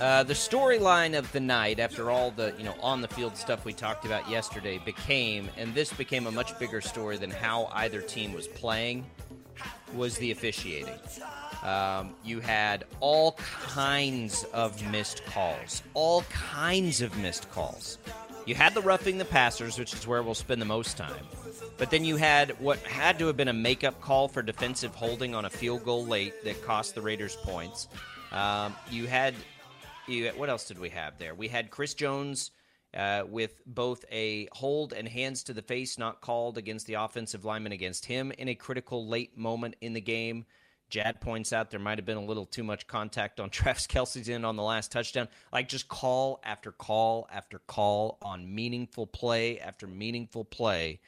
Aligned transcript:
Uh, 0.00 0.22
the 0.24 0.34
storyline 0.34 1.16
of 1.16 1.30
the 1.32 1.40
night, 1.40 1.78
after 1.78 2.10
all 2.10 2.30
the 2.32 2.52
you 2.58 2.64
know 2.64 2.74
on 2.80 3.00
the 3.00 3.08
field 3.08 3.36
stuff 3.36 3.64
we 3.64 3.72
talked 3.72 4.04
about 4.04 4.28
yesterday, 4.28 4.78
became, 4.84 5.48
and 5.56 5.74
this 5.74 5.92
became 5.92 6.26
a 6.26 6.30
much 6.32 6.58
bigger 6.58 6.80
story 6.80 7.16
than 7.16 7.30
how 7.30 7.68
either 7.74 8.00
team 8.00 8.32
was 8.32 8.48
playing, 8.48 9.06
was 9.94 10.18
the 10.18 10.30
officiating. 10.30 10.98
Um, 11.62 12.14
you 12.24 12.40
had 12.40 12.84
all 12.98 13.32
kinds 13.32 14.44
of 14.52 14.90
missed 14.90 15.24
calls, 15.26 15.82
all 15.94 16.22
kinds 16.22 17.00
of 17.00 17.16
missed 17.18 17.48
calls. 17.52 17.98
You 18.44 18.56
had 18.56 18.74
the 18.74 18.80
roughing 18.80 19.18
the 19.18 19.24
passers, 19.24 19.78
which 19.78 19.94
is 19.94 20.04
where 20.04 20.22
we'll 20.22 20.34
spend 20.34 20.60
the 20.60 20.66
most 20.66 20.96
time. 20.96 21.24
But 21.78 21.90
then 21.90 22.04
you 22.04 22.16
had 22.16 22.58
what 22.60 22.78
had 22.80 23.18
to 23.20 23.26
have 23.28 23.36
been 23.36 23.48
a 23.48 23.52
makeup 23.52 24.00
call 24.00 24.26
for 24.26 24.42
defensive 24.42 24.94
holding 24.96 25.34
on 25.34 25.44
a 25.44 25.50
field 25.50 25.84
goal 25.84 26.04
late 26.04 26.42
that 26.44 26.60
cost 26.62 26.96
the 26.96 27.02
Raiders 27.02 27.36
points. 27.36 27.86
Um, 28.32 28.74
you 28.90 29.06
had, 29.06 29.34
you 30.06 30.30
what 30.36 30.48
else 30.48 30.66
did 30.66 30.78
we 30.78 30.90
have 30.90 31.18
there? 31.18 31.34
We 31.34 31.48
had 31.48 31.70
Chris 31.70 31.94
Jones 31.94 32.50
uh, 32.96 33.24
with 33.28 33.62
both 33.66 34.04
a 34.10 34.48
hold 34.52 34.92
and 34.92 35.08
hands 35.08 35.42
to 35.44 35.54
the 35.54 35.62
face 35.62 35.98
not 35.98 36.20
called 36.20 36.58
against 36.58 36.86
the 36.86 36.94
offensive 36.94 37.44
lineman 37.44 37.72
against 37.72 38.06
him 38.06 38.32
in 38.32 38.48
a 38.48 38.54
critical 38.54 39.06
late 39.06 39.36
moment 39.36 39.76
in 39.80 39.92
the 39.92 40.00
game. 40.00 40.44
Jad 40.90 41.22
points 41.22 41.54
out 41.54 41.70
there 41.70 41.80
might 41.80 41.96
have 41.96 42.04
been 42.04 42.18
a 42.18 42.24
little 42.24 42.44
too 42.44 42.62
much 42.62 42.86
contact 42.86 43.40
on 43.40 43.48
Travis 43.50 43.86
Kelce's 43.86 44.28
end 44.28 44.44
on 44.44 44.56
the 44.56 44.62
last 44.62 44.92
touchdown. 44.92 45.28
Like 45.52 45.68
just 45.68 45.88
call 45.88 46.40
after 46.44 46.70
call 46.70 47.28
after 47.32 47.60
call 47.60 48.18
on 48.20 48.54
meaningful 48.54 49.06
play 49.06 49.58
after 49.58 49.86
meaningful 49.86 50.44
play. 50.44 51.00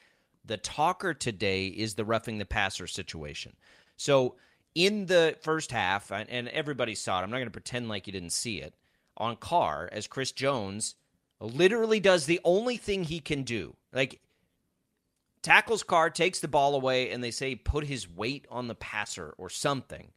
The 0.47 0.57
talker 0.57 1.13
today 1.13 1.67
is 1.67 1.95
the 1.95 2.05
roughing 2.05 2.39
the 2.39 2.45
passer 2.45 2.87
situation. 2.87 3.57
So 3.97 4.37
in 4.75 5.07
the 5.07 5.37
first 5.43 5.71
half, 5.71 6.11
and 6.11 6.49
everybody 6.49 6.95
saw 6.95 7.21
it, 7.21 7.23
I'm 7.23 7.31
not 7.31 7.37
going 7.37 7.47
to 7.47 7.53
pretend 7.53 7.89
like 7.89 8.07
you 8.07 8.13
didn't 8.13 8.33
see 8.33 8.61
it, 8.61 8.75
on 9.17 9.37
Carr, 9.37 9.89
as 9.93 10.07
Chris 10.07 10.33
Jones 10.33 10.95
literally 11.41 12.01
does 12.01 12.27
the 12.27 12.41
only 12.45 12.77
thing 12.77 13.05
he 13.05 13.21
can 13.21 13.43
do. 13.43 13.77
Like 13.93 14.21
tackles 15.43 15.83
Carr, 15.83 16.11
takes 16.11 16.41
the 16.41 16.49
ball 16.49 16.75
away, 16.75 17.11
and 17.11 17.23
they 17.23 17.31
say 17.31 17.55
put 17.55 17.87
his 17.87 18.09
weight 18.09 18.47
on 18.51 18.69
the 18.69 18.75
passer 18.75 19.35
or 19.39 19.51
something. 19.51 20.13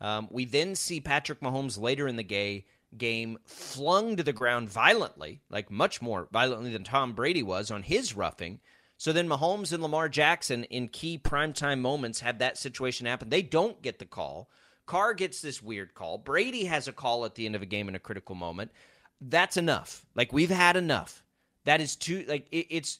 Um, 0.00 0.28
we 0.30 0.44
then 0.46 0.74
see 0.74 1.00
Patrick 1.00 1.40
Mahomes 1.40 1.78
later 1.78 2.08
in 2.08 2.16
the 2.16 2.22
gay, 2.22 2.64
game 2.96 3.38
flung 3.44 4.16
to 4.16 4.22
the 4.22 4.32
ground 4.32 4.70
violently, 4.70 5.42
like 5.50 5.70
much 5.70 6.02
more 6.02 6.28
violently 6.32 6.72
than 6.72 6.84
Tom 6.84 7.12
Brady 7.12 7.42
was 7.42 7.70
on 7.70 7.82
his 7.82 8.16
roughing. 8.16 8.60
So 8.96 9.12
then 9.12 9.28
Mahomes 9.28 9.72
and 9.72 9.82
Lamar 9.82 10.08
Jackson 10.08 10.64
in 10.64 10.88
key 10.88 11.18
primetime 11.18 11.80
moments 11.80 12.20
have 12.20 12.38
that 12.38 12.58
situation 12.58 13.06
happen. 13.06 13.28
They 13.28 13.42
don't 13.42 13.80
get 13.80 13.98
the 13.98 14.04
call. 14.04 14.50
Carr 14.90 15.14
gets 15.14 15.40
this 15.40 15.62
weird 15.62 15.94
call. 15.94 16.18
Brady 16.18 16.64
has 16.64 16.88
a 16.88 16.92
call 16.92 17.24
at 17.24 17.36
the 17.36 17.46
end 17.46 17.54
of 17.54 17.62
a 17.62 17.66
game 17.66 17.88
in 17.88 17.94
a 17.94 18.00
critical 18.00 18.34
moment. 18.34 18.72
That's 19.20 19.56
enough. 19.56 20.04
Like 20.16 20.32
we've 20.32 20.50
had 20.50 20.76
enough. 20.76 21.22
That 21.64 21.80
is 21.80 21.94
too 21.94 22.24
like 22.26 22.48
it, 22.50 22.66
it's 22.70 22.98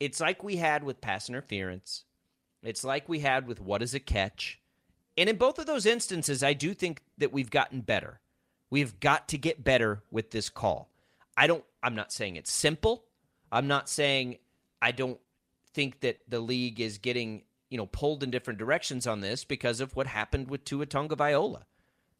it's 0.00 0.20
like 0.20 0.42
we 0.42 0.56
had 0.56 0.84
with 0.84 1.02
pass 1.02 1.28
interference. 1.28 2.04
It's 2.62 2.82
like 2.82 3.10
we 3.10 3.18
had 3.18 3.46
with 3.46 3.60
what 3.60 3.82
is 3.82 3.92
a 3.92 4.00
catch. 4.00 4.58
And 5.18 5.28
in 5.28 5.36
both 5.36 5.58
of 5.58 5.66
those 5.66 5.84
instances, 5.84 6.42
I 6.42 6.54
do 6.54 6.72
think 6.72 7.02
that 7.18 7.30
we've 7.30 7.50
gotten 7.50 7.82
better. 7.82 8.20
We've 8.70 8.98
got 8.98 9.28
to 9.28 9.36
get 9.36 9.62
better 9.62 10.02
with 10.10 10.30
this 10.30 10.48
call. 10.48 10.88
I 11.36 11.46
don't 11.46 11.64
I'm 11.82 11.94
not 11.94 12.10
saying 12.10 12.36
it's 12.36 12.50
simple. 12.50 13.04
I'm 13.52 13.68
not 13.68 13.90
saying 13.90 14.38
I 14.80 14.92
don't 14.92 15.20
think 15.74 16.00
that 16.00 16.20
the 16.26 16.40
league 16.40 16.80
is 16.80 16.96
getting, 16.96 17.42
you 17.68 17.76
know, 17.76 17.86
pulled 17.86 18.22
in 18.22 18.30
different 18.30 18.58
directions 18.58 19.06
on 19.06 19.20
this 19.20 19.44
because 19.44 19.80
of 19.80 19.94
what 19.96 20.06
happened 20.06 20.48
with 20.48 20.64
Tua 20.64 20.86
Tagovailoa. 20.86 21.62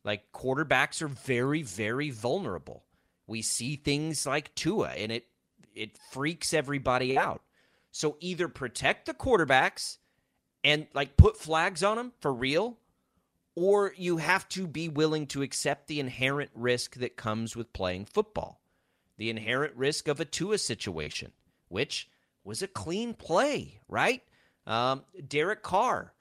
Like 0.05 0.33
quarterbacks 0.33 1.03
are 1.03 1.09
very 1.09 1.63
very 1.63 2.11
vulnerable. 2.11 2.85
We 3.27 3.43
see 3.43 3.77
things 3.77 4.27
like 4.27 4.55
Tua 4.55 4.91
and 4.91 5.11
it 5.11 5.27
it 5.75 5.99
freaks 6.11 6.55
everybody 6.55 7.19
out. 7.19 7.43
So 7.91 8.17
either 8.21 8.49
protect 8.49 9.07
the 9.07 9.15
quarterbacks 9.15 9.99
and 10.65 10.87
like 10.95 11.17
put 11.17 11.37
flags 11.37 11.83
on 11.83 11.97
them 11.97 12.13
for 12.21 12.33
real, 12.33 12.79
or 13.55 13.95
you 13.97 14.19
have 14.19 14.49
to 14.51 14.67
be 14.67 14.89
willing 14.89 15.27
to 15.29 15.43
accept 15.43 15.87
the 15.87 16.01
inherent 16.01 16.51
risk 16.55 16.97
that 16.97 17.17
comes 17.17 17.57
with 17.57 17.73
playing 17.73 18.05
football. 18.07 18.61
The 19.17 19.31
inherent 19.31 19.75
risk 19.77 20.09
of 20.09 20.21
a 20.21 20.25
Tua 20.25 20.59
situation, 20.59 21.33
which 21.69 22.09
was 22.45 22.63
a 22.63 22.69
clean 22.69 23.15
play, 23.15 23.81
right? 23.89 24.23
Um, 24.67 25.05
Derek 25.29 25.63
Carr 25.63 26.13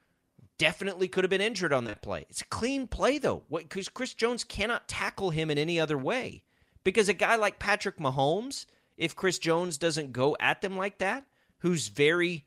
definitely 0.58 1.08
could 1.08 1.24
have 1.24 1.32
been 1.32 1.42
injured 1.42 1.74
on 1.74 1.86
that 1.86 2.02
play. 2.02 2.26
It's 2.30 2.42
a 2.42 2.46
clean 2.46 2.88
play, 2.88 3.18
though, 3.18 3.44
because 3.50 3.90
Chris 3.90 4.14
Jones 4.14 4.44
cannot 4.44 4.88
tackle 4.88 5.32
him 5.32 5.50
in 5.50 5.58
any 5.58 5.80
other 5.80 5.98
way. 5.98 6.44
Because 6.84 7.10
a 7.10 7.14
guy 7.14 7.36
like 7.36 7.60
Patrick 7.60 7.98
Mahomes, 7.98 8.66
if 8.98 9.16
Chris 9.16 9.40
Jones 9.40 9.78
doesn't 9.78 10.14
go 10.14 10.38
at 10.40 10.62
them 10.62 10.78
like 10.78 11.00
that, 11.00 11.26
who's 11.60 11.88
very 11.88 12.46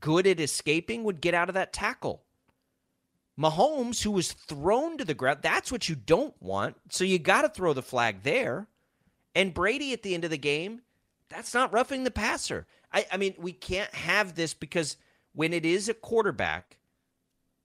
good 0.00 0.26
at 0.26 0.40
escaping 0.40 1.04
would 1.04 1.20
get 1.20 1.34
out 1.34 1.48
of 1.48 1.54
that 1.54 1.72
tackle. 1.72 2.22
Mahomes, 3.38 4.02
who 4.02 4.10
was 4.10 4.32
thrown 4.32 4.98
to 4.98 5.04
the 5.04 5.14
ground, 5.14 5.38
that's 5.42 5.72
what 5.72 5.88
you 5.88 5.94
don't 5.94 6.34
want. 6.40 6.76
So 6.90 7.04
you 7.04 7.18
got 7.18 7.42
to 7.42 7.48
throw 7.48 7.72
the 7.72 7.82
flag 7.82 8.22
there. 8.22 8.68
And 9.34 9.54
Brady 9.54 9.92
at 9.92 10.02
the 10.02 10.14
end 10.14 10.24
of 10.24 10.30
the 10.30 10.38
game, 10.38 10.82
that's 11.28 11.54
not 11.54 11.72
roughing 11.72 12.04
the 12.04 12.10
passer. 12.10 12.66
I, 12.92 13.06
I 13.10 13.16
mean, 13.16 13.34
we 13.38 13.52
can't 13.52 13.92
have 13.94 14.34
this 14.34 14.54
because 14.54 14.96
when 15.34 15.52
it 15.52 15.66
is 15.66 15.88
a 15.88 15.94
quarterback, 15.94 16.78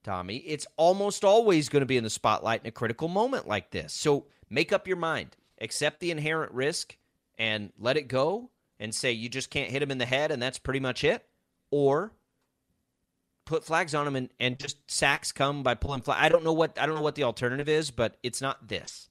Tommy, 0.04 0.38
it's 0.38 0.68
almost 0.76 1.24
always 1.24 1.70
going 1.70 1.82
to 1.82 1.86
be 1.86 1.98
in 1.98 2.04
the 2.04 2.10
spotlight 2.10 2.62
in 2.62 2.68
a 2.68 2.72
critical 2.72 3.08
moment 3.08 3.48
like 3.48 3.72
this. 3.72 3.94
So 3.94 4.26
make 4.50 4.74
up 4.74 4.88
your 4.88 4.98
mind, 4.98 5.36
accept 5.62 6.00
the 6.00 6.12
inherent 6.12 6.52
risk, 6.52 6.98
and 7.38 7.72
let 7.80 7.98
it 7.98 8.08
go 8.08 8.50
and 8.80 8.94
say 8.94 9.12
you 9.12 9.30
just 9.30 9.50
can't 9.50 9.72
hit 9.72 9.82
him 9.82 9.92
in 9.92 9.98
the 9.98 10.06
head 10.06 10.32
and 10.32 10.42
that's 10.42 10.60
pretty 10.60 10.80
much 10.80 11.04
it, 11.04 11.26
or 11.72 12.12
put 13.46 13.66
flags 13.66 13.96
on 13.96 14.08
him 14.08 14.16
and, 14.16 14.30
and 14.40 14.60
just 14.60 14.78
sacks 14.90 15.32
come 15.32 15.64
by 15.64 15.76
pulling 15.76 16.02
flag. 16.02 16.18
I 16.20 16.30
don't 16.30 16.44
know 16.44 16.54
what 16.54 16.78
I 16.80 16.86
don't 16.86 16.96
know 16.96 17.02
what 17.02 17.16
the 17.16 17.24
alternative 17.24 17.70
is, 17.70 17.92
but 17.92 18.18
it's 18.24 18.42
not 18.42 18.68
this. 18.68 19.10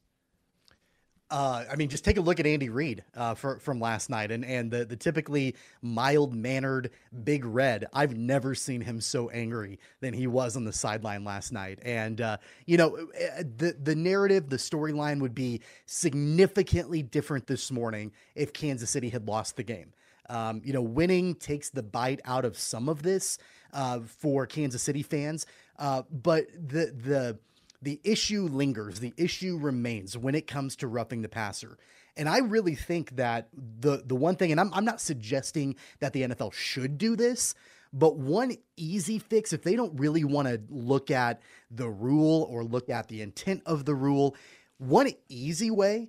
Uh, 1.31 1.65
I 1.71 1.77
mean, 1.77 1.91
just 1.91 2.05
take 2.05 2.17
a 2.17 2.23
look 2.23 2.41
at 2.41 2.47
Andy 2.47 2.71
Reid 2.71 3.05
uh, 3.15 3.35
for, 3.35 3.59
from 3.59 3.81
last 3.81 4.09
night 4.09 4.31
and, 4.31 4.45
and 4.45 4.71
the, 4.71 4.87
the 4.87 4.97
typically 4.97 5.57
mild 5.83 6.35
mannered 6.35 6.91
Big 7.25 7.45
Red. 7.45 7.87
I've 7.93 8.17
never 8.17 8.55
seen 8.55 8.81
him 8.81 8.99
so 9.01 9.29
angry 9.29 9.79
than 10.01 10.15
he 10.15 10.27
was 10.27 10.57
on 10.57 10.65
the 10.65 10.73
sideline 10.73 11.25
last 11.25 11.53
night. 11.53 11.81
And, 11.83 12.23
uh, 12.23 12.39
you 12.65 12.79
know, 12.79 12.97
uh, 12.97 13.43
the, 13.59 13.77
the 13.83 13.95
narrative, 13.95 14.49
the 14.49 14.57
storyline 14.57 15.21
would 15.21 15.35
be 15.35 15.61
significantly 15.85 17.03
different 17.03 17.47
this 17.47 17.71
morning 17.71 18.13
if 18.35 18.55
Kansas 18.55 18.89
City 18.89 19.11
had 19.11 19.29
lost 19.29 19.57
the 19.57 19.65
game. 19.65 19.93
Um, 20.31 20.63
you 20.65 20.73
know, 20.73 20.83
winning 20.83 21.35
takes 21.35 21.69
the 21.69 21.83
bite 21.83 22.21
out 22.25 22.47
of 22.47 22.59
some 22.59 22.89
of 22.89 23.03
this 23.03 23.39
uh, 23.75 24.01
for 24.01 24.47
Kansas 24.47 24.83
City 24.83 25.03
fans. 25.03 25.47
Uh, 25.79 26.03
but 26.11 26.47
the, 26.55 26.87
the, 26.97 27.39
the 27.81 28.01
issue 28.05 28.45
lingers, 28.45 29.01
the 29.01 29.15
issue 29.17 29.57
remains 29.57 30.17
when 30.17 30.35
it 30.35 30.47
comes 30.47 30.77
to 30.77 30.89
roughing 30.89 31.23
the 31.23 31.29
passer. 31.29 31.79
And 32.17 32.29
I 32.29 32.39
really 32.39 32.75
think 32.75 33.17
that 33.17 33.49
the 33.53 34.03
the 34.05 34.17
one 34.17 34.37
thing, 34.37 34.51
and 34.51 34.61
I'm 34.61 34.73
I'm 34.75 34.85
not 34.85 35.01
suggesting 35.01 35.77
that 36.01 36.13
the 36.13 36.23
NFL 36.23 36.53
should 36.53 36.99
do 36.99 37.15
this, 37.15 37.55
but 37.93 38.17
one 38.17 38.57
easy 38.77 39.19
fix, 39.19 39.53
if 39.53 39.63
they 39.63 39.77
don't 39.77 39.99
really 39.99 40.25
want 40.25 40.49
to 40.49 40.61
look 40.69 41.11
at 41.11 41.41
the 41.71 41.89
rule 41.89 42.47
or 42.51 42.65
look 42.65 42.91
at 42.91 43.09
the 43.09 43.23
intent 43.23 43.63
of 43.67 43.85
the 43.85 43.95
rule, 43.95 44.35
one 44.79 45.11
easy 45.29 45.71
way 45.71 46.09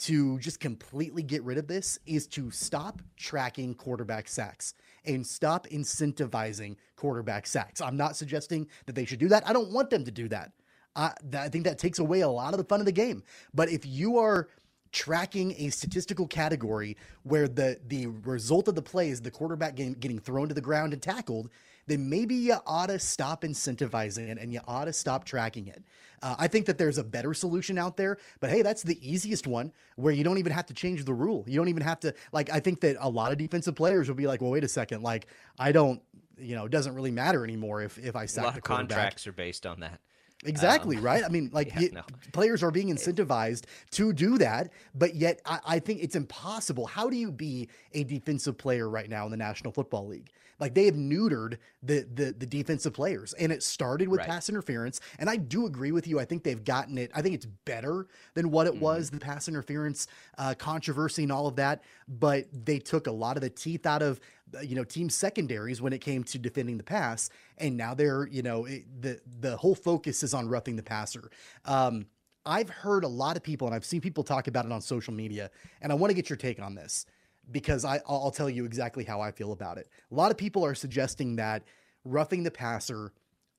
to 0.00 0.38
just 0.40 0.60
completely 0.60 1.22
get 1.22 1.42
rid 1.44 1.56
of 1.56 1.68
this 1.68 1.98
is 2.04 2.26
to 2.26 2.50
stop 2.50 3.00
tracking 3.16 3.74
quarterback 3.74 4.28
sacks 4.28 4.74
and 5.06 5.26
stop 5.26 5.68
incentivizing 5.68 6.76
quarterback 6.96 7.46
sacks. 7.46 7.80
I'm 7.80 7.96
not 7.96 8.16
suggesting 8.16 8.66
that 8.86 8.94
they 8.94 9.04
should 9.04 9.20
do 9.20 9.28
that. 9.28 9.48
I 9.48 9.52
don't 9.52 9.70
want 9.72 9.90
them 9.90 10.04
to 10.04 10.10
do 10.10 10.28
that. 10.28 10.52
I, 10.96 11.12
I 11.36 11.48
think 11.48 11.64
that 11.64 11.78
takes 11.78 11.98
away 11.98 12.20
a 12.20 12.28
lot 12.28 12.54
of 12.54 12.58
the 12.58 12.64
fun 12.64 12.80
of 12.80 12.86
the 12.86 12.92
game. 12.92 13.22
But 13.52 13.68
if 13.68 13.84
you 13.86 14.18
are 14.18 14.48
tracking 14.92 15.54
a 15.58 15.68
statistical 15.70 16.26
category 16.26 16.96
where 17.24 17.48
the 17.48 17.80
the 17.88 18.06
result 18.06 18.68
of 18.68 18.76
the 18.76 18.82
play 18.82 19.10
is 19.10 19.20
the 19.20 19.30
quarterback 19.30 19.74
getting, 19.74 19.94
getting 19.94 20.20
thrown 20.20 20.48
to 20.48 20.54
the 20.54 20.60
ground 20.60 20.92
and 20.92 21.02
tackled, 21.02 21.50
then 21.86 22.08
maybe 22.08 22.34
you 22.34 22.54
ought 22.66 22.86
to 22.86 22.98
stop 22.98 23.42
incentivizing 23.42 24.28
it 24.28 24.38
and 24.38 24.52
you 24.52 24.60
ought 24.66 24.84
to 24.86 24.92
stop 24.92 25.24
tracking 25.24 25.66
it. 25.66 25.82
Uh, 26.22 26.36
I 26.38 26.48
think 26.48 26.66
that 26.66 26.78
there's 26.78 26.96
a 26.96 27.04
better 27.04 27.34
solution 27.34 27.76
out 27.76 27.96
there, 27.96 28.18
but 28.40 28.50
hey, 28.50 28.62
that's 28.62 28.82
the 28.82 28.98
easiest 29.06 29.46
one 29.46 29.72
where 29.96 30.12
you 30.12 30.24
don't 30.24 30.38
even 30.38 30.52
have 30.52 30.66
to 30.66 30.74
change 30.74 31.04
the 31.04 31.12
rule. 31.12 31.44
You 31.46 31.58
don't 31.58 31.68
even 31.68 31.82
have 31.82 32.00
to, 32.00 32.14
like, 32.32 32.50
I 32.50 32.60
think 32.60 32.80
that 32.80 32.96
a 32.98 33.10
lot 33.10 33.32
of 33.32 33.36
defensive 33.36 33.74
players 33.74 34.08
will 34.08 34.14
be 34.14 34.26
like, 34.26 34.40
well, 34.40 34.50
wait 34.50 34.64
a 34.64 34.68
second, 34.68 35.02
like, 35.02 35.26
I 35.58 35.72
don't, 35.72 36.00
you 36.38 36.54
know, 36.54 36.64
it 36.64 36.70
doesn't 36.70 36.94
really 36.94 37.10
matter 37.10 37.44
anymore 37.44 37.82
if, 37.82 37.98
if 37.98 38.16
I 38.16 38.24
sack 38.24 38.42
a 38.42 38.46
lot 38.46 38.54
the 38.54 38.60
of 38.60 38.64
contracts 38.64 39.26
are 39.26 39.32
based 39.32 39.66
on 39.66 39.80
that. 39.80 40.00
Exactly, 40.44 40.96
Um, 40.98 41.02
right? 41.02 41.24
I 41.24 41.28
mean, 41.28 41.50
like 41.52 41.68
yeah, 41.74 41.80
you- 41.80 41.90
no. 41.92 42.02
players 42.32 42.62
are 42.62 42.70
being 42.70 42.88
incentivized 42.94 43.64
to 43.92 44.12
do 44.12 44.38
that, 44.38 44.72
but 44.94 45.14
yet 45.14 45.40
I, 45.46 45.58
I 45.66 45.78
think 45.78 46.02
it's 46.02 46.16
impossible. 46.16 46.86
How 46.86 47.08
do 47.08 47.16
you 47.16 47.30
be 47.32 47.68
a 47.92 48.04
defensive 48.04 48.58
player 48.58 48.88
right 48.88 49.08
now 49.08 49.24
in 49.24 49.30
the 49.30 49.36
National 49.36 49.72
Football 49.72 50.06
League? 50.08 50.30
Like 50.60 50.72
they 50.74 50.84
have 50.84 50.94
neutered 50.94 51.58
the 51.82 52.06
the, 52.14 52.32
the 52.38 52.46
defensive 52.46 52.92
players, 52.92 53.32
and 53.32 53.50
it 53.50 53.60
started 53.62 54.06
with 54.08 54.18
Right. 54.20 54.28
pass 54.28 54.48
interference. 54.48 55.00
And 55.18 55.28
I 55.28 55.36
do 55.36 55.66
agree 55.66 55.90
with 55.90 56.06
you. 56.06 56.20
I 56.20 56.24
think 56.24 56.44
they've 56.44 56.62
gotten 56.62 56.96
it. 56.96 57.10
I 57.12 57.22
think 57.22 57.34
it's 57.34 57.46
better 57.46 58.06
than 58.34 58.50
what 58.52 58.68
it 58.68 58.76
was 58.76 59.08
Mm-hmm. 59.08 59.18
the 59.18 59.24
pass 59.24 59.48
interference 59.48 60.06
uh, 60.38 60.54
controversy 60.56 61.24
and 61.24 61.32
all 61.32 61.48
of 61.48 61.56
that. 61.56 61.82
But 62.06 62.46
they 62.52 62.78
took 62.78 63.08
a 63.08 63.12
lot 63.12 63.36
of 63.36 63.40
the 63.40 63.50
teeth 63.50 63.84
out 63.84 64.00
of 64.02 64.20
you 64.62 64.74
know 64.76 64.84
team 64.84 65.08
secondaries 65.10 65.80
when 65.82 65.92
it 65.92 66.00
came 66.00 66.24
to 66.24 66.38
defending 66.38 66.76
the 66.78 66.84
pass, 66.84 67.30
and 67.58 67.76
now 67.76 67.94
they're 67.94 68.26
you 68.28 68.42
know 68.42 68.64
it, 68.66 68.84
the 69.02 69.20
the 69.40 69.56
whole 69.56 69.74
focus 69.74 70.22
is 70.22 70.34
on 70.34 70.48
roughing 70.48 70.76
the 70.76 70.82
passer. 70.82 71.30
Um, 71.64 72.06
I've 72.46 72.68
heard 72.68 73.04
a 73.04 73.08
lot 73.08 73.36
of 73.36 73.42
people, 73.42 73.66
and 73.66 73.74
I've 73.74 73.84
seen 73.86 74.00
people 74.00 74.22
talk 74.22 74.48
about 74.48 74.66
it 74.66 74.72
on 74.72 74.80
social 74.82 75.14
media, 75.14 75.50
and 75.80 75.90
I 75.90 75.94
want 75.94 76.10
to 76.10 76.14
get 76.14 76.28
your 76.28 76.36
take 76.36 76.60
on 76.60 76.74
this 76.74 77.06
because 77.50 77.84
I, 77.84 78.00
I'll 78.06 78.30
tell 78.30 78.50
you 78.50 78.64
exactly 78.64 79.04
how 79.04 79.20
I 79.20 79.30
feel 79.30 79.52
about 79.52 79.78
it. 79.78 79.88
A 80.10 80.14
lot 80.14 80.30
of 80.30 80.36
people 80.36 80.64
are 80.64 80.74
suggesting 80.74 81.36
that 81.36 81.62
roughing 82.04 82.42
the 82.42 82.50
passer 82.50 83.12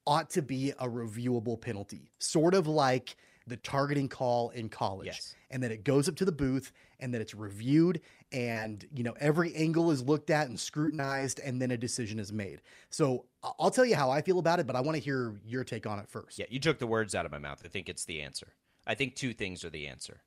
ought 0.07 0.29
to 0.31 0.41
be 0.43 0.71
a 0.71 0.87
reviewable 0.87 1.59
penalty, 1.59 2.11
sort 2.19 2.53
of 2.53 2.67
like 2.67 3.15
the 3.47 3.57
targeting 3.57 4.07
call 4.07 4.49
in 4.51 4.69
college, 4.69 5.07
Yes. 5.07 5.35
and 5.51 5.61
that 5.63 5.71
it 5.71 5.83
goes 5.83 6.07
up 6.09 6.15
to 6.15 6.25
the 6.25 6.31
booth 6.31 6.71
and 6.99 7.13
that 7.13 7.21
it's 7.21 7.33
reviewed 7.35 8.01
and 8.35 8.85
you 8.93 9.01
know 9.01 9.15
every 9.19 9.55
angle 9.55 9.91
is 9.91 10.03
looked 10.03 10.29
at 10.29 10.49
and 10.49 10.59
scrutinized 10.59 11.39
and 11.39 11.61
then 11.61 11.71
a 11.71 11.77
decision 11.77 12.19
is 12.19 12.33
made. 12.33 12.61
So 12.89 13.25
I'll 13.41 13.71
tell 13.71 13.85
you 13.85 13.95
how 13.95 14.11
I 14.11 14.21
feel 14.21 14.39
about 14.39 14.59
it, 14.59 14.67
but 14.67 14.75
I 14.75 14.81
want 14.81 14.97
to 14.97 15.03
hear 15.03 15.35
your 15.45 15.63
take 15.63 15.87
on 15.87 15.99
it 15.99 16.09
first. 16.09 16.37
Yeah, 16.37 16.45
you 16.49 16.59
took 16.59 16.77
the 16.77 16.85
words 16.85 17.15
out 17.15 17.25
of 17.25 17.31
my 17.31 17.37
mouth. 17.37 17.61
I 17.63 17.69
think 17.69 17.87
it's 17.87 18.03
the 18.03 18.21
answer. 18.21 18.47
I 18.85 18.93
think 18.93 19.15
two 19.15 19.33
things 19.33 19.63
are 19.63 19.69
the 19.69 19.87
answer. 19.87 20.21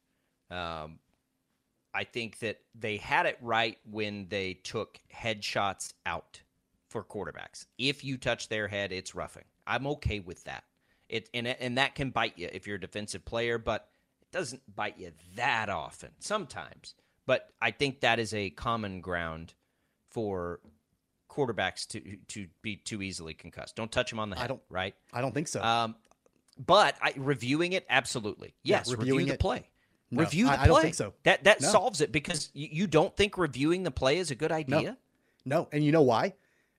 Um, 0.50 1.00
I 1.92 2.04
think 2.04 2.38
that 2.38 2.60
they 2.74 2.96
had 2.96 3.26
it 3.26 3.36
right 3.42 3.76
when 3.88 4.26
they 4.30 4.54
took 4.54 4.98
headshots 5.14 5.92
out 6.06 6.40
for 6.88 7.04
quarterbacks. 7.04 7.66
If 7.76 8.04
you 8.04 8.16
touch 8.16 8.48
their 8.48 8.68
head, 8.68 8.90
it's 8.90 9.14
roughing. 9.14 9.44
I'm 9.66 9.86
okay 9.88 10.20
with 10.20 10.44
that. 10.44 10.64
It 11.10 11.28
and 11.34 11.46
and 11.46 11.76
that 11.76 11.94
can 11.94 12.08
bite 12.08 12.38
you 12.38 12.48
if 12.52 12.66
you're 12.66 12.76
a 12.76 12.80
defensive 12.80 13.26
player, 13.26 13.58
but 13.58 13.88
it 14.22 14.30
doesn't 14.32 14.62
bite 14.74 14.98
you 14.98 15.12
that 15.36 15.68
often. 15.68 16.10
Sometimes, 16.20 16.94
but 17.28 17.48
I 17.62 17.70
think 17.70 18.00
that 18.00 18.18
is 18.18 18.32
a 18.34 18.50
common 18.50 19.00
ground 19.02 19.52
for 20.10 20.58
quarterbacks 21.30 21.86
to 21.88 22.16
to 22.28 22.48
be 22.62 22.76
too 22.76 23.02
easily 23.02 23.34
concussed. 23.34 23.76
Don't 23.76 23.92
touch 23.92 24.10
them 24.10 24.18
on 24.18 24.30
the 24.30 24.36
head. 24.36 24.44
I 24.44 24.48
don't- 24.48 24.62
right. 24.70 24.94
I 25.12 25.20
don't 25.20 25.32
think 25.34 25.46
so. 25.48 25.62
Um, 25.62 25.94
but 26.58 26.96
I, 27.00 27.12
reviewing 27.16 27.74
it, 27.74 27.86
absolutely. 27.88 28.54
Yeah, 28.64 28.78
Yes, 28.78 28.90
reviewing 28.90 29.18
review 29.18 29.26
the 29.28 29.34
it- 29.34 29.40
play. 29.40 29.68
No, 30.10 30.20
review 30.22 30.46
the 30.46 30.52
I- 30.52 30.56
play. 30.56 30.64
I 30.64 30.66
don't 30.68 30.82
think 30.82 30.94
so. 30.94 31.12
That 31.24 31.44
that 31.44 31.60
No. 31.60 31.68
solves 31.68 32.00
it 32.00 32.10
because 32.10 32.50
you, 32.54 32.68
you 32.72 32.86
don't 32.86 33.14
think 33.16 33.36
reviewing 33.38 33.82
the 33.84 33.90
play 33.90 34.18
is 34.18 34.30
a 34.30 34.34
good 34.34 34.50
idea. 34.50 34.96
No, 35.44 35.68
and 35.70 35.84
you 35.84 35.92
know 35.92 36.02
why? 36.02 36.34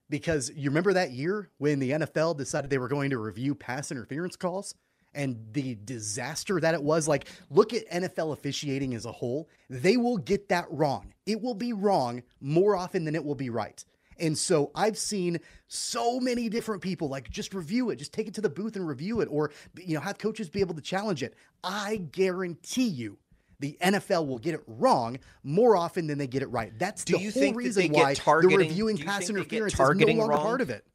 Because 0.09 0.51
you 0.55 0.69
remember 0.71 0.93
that 0.93 1.11
year 1.11 1.49
when 1.59 1.77
the 1.79 1.91
NFL 1.91 2.35
decided 2.37 2.69
they 2.71 2.77
were 2.79 2.87
going 2.87 3.11
to 3.11 3.17
review 3.19 3.53
pass 3.55 3.91
interference 3.91 4.35
calls 4.35 4.73
and 5.13 5.37
the 5.53 5.77
disaster 5.85 6.59
that 6.59 6.73
it 6.73 6.81
was. 6.81 7.07
Like, 7.07 7.27
look 7.49 7.73
at 7.73 7.89
NFL 7.89 8.33
officiating 8.33 8.93
as 8.93 9.05
a 9.05 9.11
whole. 9.11 9.49
They 9.69 9.97
will 9.97 10.17
get 10.17 10.49
that 10.49 10.65
wrong. 10.69 11.13
It 11.25 11.41
will 11.41 11.53
be 11.53 11.73
wrong 11.73 12.23
more 12.41 12.75
often 12.75 13.05
than 13.05 13.15
it 13.15 13.23
will 13.23 13.35
be 13.35 13.49
right. 13.49 13.83
And 14.19 14.37
so 14.37 14.71
I've 14.75 14.97
seen 14.97 15.39
so 15.67 16.19
many 16.19 16.49
different 16.49 16.81
people 16.81 17.07
like 17.07 17.29
just 17.29 17.53
review 17.53 17.89
it, 17.89 17.97
just 17.97 18.13
take 18.13 18.27
it 18.27 18.33
to 18.35 18.41
the 18.41 18.49
booth 18.49 18.75
and 18.75 18.87
review 18.87 19.21
it, 19.21 19.29
or 19.31 19.51
you 19.77 19.95
know 19.95 20.01
have 20.01 20.17
coaches 20.17 20.49
be 20.49 20.59
able 20.59 20.75
to 20.75 20.81
challenge 20.81 21.23
it. 21.23 21.35
I 21.63 21.97
guarantee 22.11 22.87
you, 22.87 23.17
the 23.59 23.77
NFL 23.81 24.27
will 24.27 24.39
get 24.39 24.53
it 24.53 24.61
wrong 24.67 25.19
more 25.43 25.75
often 25.75 26.07
than 26.07 26.17
they 26.17 26.27
get 26.27 26.41
it 26.41 26.47
right. 26.47 26.77
That's 26.77 27.03
Do 27.03 27.17
the 27.17 27.29
whole 27.29 27.53
reason 27.53 27.91
why 27.91 28.13
the 28.13 28.55
reviewing 28.57 28.97
pass 28.97 29.27
think 29.27 29.37
they 29.37 29.45
get 29.45 29.57
interference 29.61 30.01
is 30.01 30.07
no 30.07 30.13
longer 30.13 30.33
wrong? 30.33 30.41
part 30.41 30.61
of 30.61 30.69
it. 30.69 30.85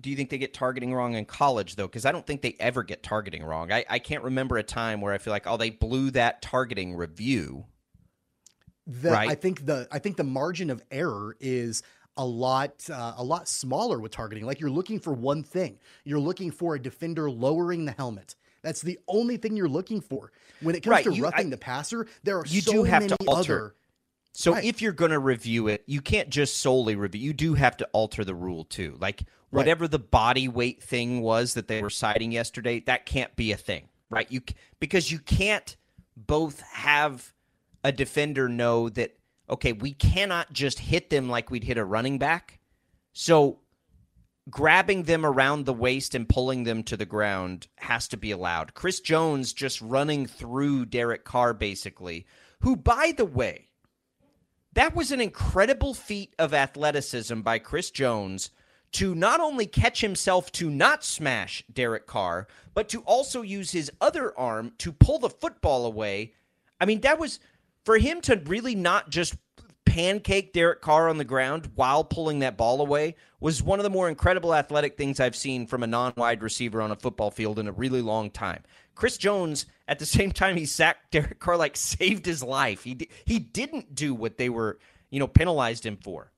Do 0.00 0.10
you 0.10 0.16
think 0.16 0.30
they 0.30 0.38
get 0.38 0.54
targeting 0.54 0.94
wrong 0.94 1.14
in 1.14 1.24
college 1.24 1.76
though? 1.76 1.86
Because 1.88 2.04
I 2.06 2.12
don't 2.12 2.26
think 2.26 2.42
they 2.42 2.56
ever 2.60 2.82
get 2.82 3.02
targeting 3.02 3.42
wrong. 3.44 3.72
I, 3.72 3.84
I 3.88 3.98
can't 3.98 4.22
remember 4.22 4.56
a 4.56 4.62
time 4.62 5.00
where 5.00 5.12
I 5.12 5.18
feel 5.18 5.32
like 5.32 5.46
oh 5.46 5.56
they 5.56 5.70
blew 5.70 6.10
that 6.12 6.40
targeting 6.42 6.94
review. 6.94 7.66
The, 8.86 9.10
Right. 9.10 9.28
I 9.28 9.34
think 9.34 9.66
the 9.66 9.86
I 9.90 9.98
think 9.98 10.16
the 10.16 10.24
margin 10.24 10.70
of 10.70 10.82
error 10.90 11.36
is 11.40 11.82
a 12.16 12.24
lot 12.24 12.72
uh, 12.90 13.14
a 13.16 13.24
lot 13.24 13.48
smaller 13.48 13.98
with 14.00 14.12
targeting. 14.12 14.44
Like 14.46 14.60
you're 14.60 14.70
looking 14.70 14.98
for 14.98 15.12
one 15.12 15.42
thing. 15.42 15.78
You're 16.04 16.18
looking 16.20 16.50
for 16.50 16.74
a 16.74 16.78
defender 16.80 17.30
lowering 17.30 17.84
the 17.84 17.92
helmet. 17.92 18.34
That's 18.62 18.80
the 18.82 18.98
only 19.06 19.36
thing 19.36 19.56
you're 19.56 19.68
looking 19.68 20.00
for. 20.00 20.32
When 20.60 20.74
it 20.74 20.80
comes 20.82 20.90
Right, 20.92 21.04
to 21.04 21.14
you- 21.14 21.22
roughing 21.24 21.46
I- 21.48 21.50
the 21.50 21.58
passer, 21.58 22.06
there 22.24 22.38
are 22.38 22.46
You 22.46 22.60
so 22.60 22.72
do 22.72 22.84
have 22.84 23.02
many 23.02 23.14
to 23.16 23.24
alter. 23.28 23.54
other 23.56 23.74
So 24.38 24.52
Right. 24.52 24.64
if 24.64 24.80
you're 24.80 24.92
going 24.92 25.10
to 25.10 25.18
review 25.18 25.66
it, 25.66 25.82
you 25.86 26.00
can't 26.00 26.30
just 26.30 26.58
solely 26.58 26.94
review. 26.94 27.20
You 27.20 27.32
do 27.32 27.54
have 27.54 27.76
to 27.78 27.88
alter 27.92 28.24
the 28.24 28.36
rule 28.36 28.62
too. 28.62 28.96
Like 29.00 29.24
whatever 29.50 29.88
the 29.88 29.98
body 29.98 30.46
weight 30.46 30.80
thing 30.80 31.22
was 31.22 31.54
that 31.54 31.66
they 31.66 31.82
were 31.82 31.90
citing 31.90 32.30
yesterday, 32.30 32.78
that 32.86 33.04
can't 33.04 33.34
be 33.34 33.50
a 33.50 33.56
thing, 33.56 33.88
right? 34.10 34.30
You 34.30 34.42
because 34.78 35.10
you 35.10 35.18
can't 35.18 35.76
both 36.16 36.60
have 36.60 37.32
a 37.82 37.90
defender 37.90 38.48
know 38.48 38.88
that 38.90 39.18
okay, 39.50 39.72
we 39.72 39.92
cannot 39.92 40.52
just 40.52 40.78
hit 40.78 41.10
them 41.10 41.28
like 41.28 41.50
we'd 41.50 41.64
hit 41.64 41.76
a 41.76 41.84
running 41.84 42.20
back. 42.20 42.60
So 43.12 43.58
grabbing 44.48 45.02
them 45.02 45.26
around 45.26 45.66
the 45.66 45.74
waist 45.74 46.14
and 46.14 46.28
pulling 46.28 46.62
them 46.62 46.84
to 46.84 46.96
the 46.96 47.04
ground 47.04 47.66
has 47.78 48.06
to 48.06 48.16
be 48.16 48.30
allowed. 48.30 48.74
Chris 48.74 49.00
Jones 49.00 49.52
just 49.52 49.80
running 49.80 50.26
through 50.26 50.86
Derek 50.86 51.24
Carr, 51.24 51.54
basically, 51.54 52.24
who, 52.60 52.76
by 52.76 53.12
the 53.16 53.24
way, 53.24 53.67
that 54.78 54.94
was 54.94 55.10
an 55.10 55.20
incredible 55.20 55.92
feat 55.92 56.32
of 56.38 56.54
athleticism 56.54 57.40
by 57.40 57.58
Chris 57.58 57.90
Jones 57.90 58.52
to 58.92 59.12
not 59.12 59.40
only 59.40 59.66
catch 59.66 60.02
himself 60.02 60.52
to 60.52 60.70
not 60.70 61.02
smash 61.02 61.64
Derek 61.72 62.06
Carr, 62.06 62.46
but 62.74 62.88
to 62.90 63.00
also 63.00 63.42
use 63.42 63.72
his 63.72 63.90
other 64.00 64.38
arm 64.38 64.70
to 64.78 64.92
pull 64.92 65.18
the 65.18 65.30
football 65.30 65.84
away. 65.84 66.32
I 66.80 66.84
mean, 66.84 67.00
that 67.00 67.18
was 67.18 67.40
for 67.84 67.98
him 67.98 68.20
to 68.20 68.40
really 68.46 68.76
not 68.76 69.10
just 69.10 69.34
pancake 69.88 70.52
Derek 70.52 70.80
Carr 70.80 71.08
on 71.08 71.18
the 71.18 71.24
ground 71.24 71.70
while 71.74 72.04
pulling 72.04 72.40
that 72.40 72.56
ball 72.56 72.80
away 72.80 73.14
was 73.40 73.62
one 73.62 73.78
of 73.78 73.82
the 73.84 73.90
more 73.90 74.08
incredible 74.08 74.54
athletic 74.54 74.96
things 74.96 75.20
I've 75.20 75.36
seen 75.36 75.66
from 75.66 75.82
a 75.82 75.86
non-wide 75.86 76.42
receiver 76.42 76.80
on 76.82 76.90
a 76.90 76.96
football 76.96 77.30
field 77.30 77.58
in 77.58 77.68
a 77.68 77.72
really 77.72 78.02
long 78.02 78.30
time. 78.30 78.62
Chris 78.94 79.16
Jones, 79.16 79.66
at 79.86 79.98
the 79.98 80.06
same 80.18 80.32
time 80.32 80.56
he 80.56 80.66
sacked 80.66 81.10
Derek 81.12 81.38
Carr, 81.38 81.56
like 81.56 81.76
saved 81.76 82.26
his 82.26 82.42
life. 82.42 82.82
He 82.84 82.94
di- 82.94 83.08
he 83.24 83.38
didn't 83.38 83.94
do 83.94 84.14
what 84.14 84.38
they 84.38 84.48
were, 84.48 84.78
you 85.10 85.18
know, 85.20 85.26
penalized 85.28 85.84
him 85.86 85.96
for. 85.96 86.32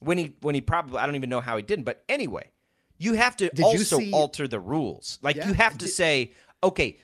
When 0.00 0.18
he 0.18 0.34
when 0.40 0.54
he 0.54 0.60
probably 0.60 0.98
I 0.98 1.06
don't 1.06 1.14
even 1.16 1.30
know 1.30 1.40
how 1.40 1.56
he 1.56 1.62
didn't, 1.62 1.84
but 1.84 2.04
anyway, 2.08 2.50
you 2.98 3.14
have 3.14 3.36
to 3.38 3.50
you 3.54 3.64
also 3.64 3.98
see- 3.98 4.12
alter 4.12 4.46
the 4.48 4.60
rules. 4.60 5.18
Like 5.22 5.36
Yeah, 5.36 5.48
you 5.48 5.54
have 5.54 5.72
to 5.78 5.84
did- 5.86 5.88
say, 5.92 6.32
okay, 6.62 6.98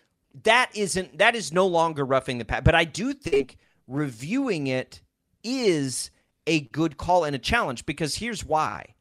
that 0.44 0.70
isn't 0.74 1.18
that 1.18 1.34
is 1.34 1.52
no 1.52 1.66
longer 1.66 2.04
roughing 2.04 2.38
the 2.38 2.44
pass. 2.44 2.62
But 2.64 2.74
I 2.74 2.84
do 2.84 3.12
think 3.14 3.56
reviewing 3.86 4.66
it 4.66 5.00
is 5.42 6.10
a 6.46 6.60
good 6.60 6.96
call 6.96 7.24
and 7.24 7.34
a 7.36 7.38
challenge 7.38 7.86
because 7.86 8.16
here's 8.16 8.44
why. 8.44 8.94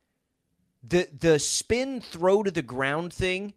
The 0.83 1.07
the 1.17 1.39
spin 1.39 2.01
throw 2.01 2.43
to 2.43 2.51
the 2.51 2.61
ground 2.61 3.13
thing 3.13 3.53